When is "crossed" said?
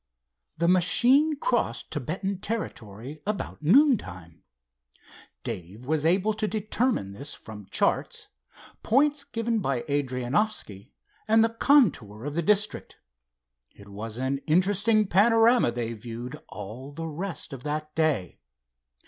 1.35-1.91